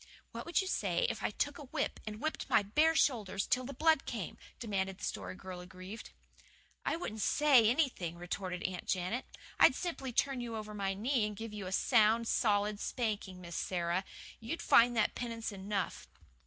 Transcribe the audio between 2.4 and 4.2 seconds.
my bare shoulders till the blood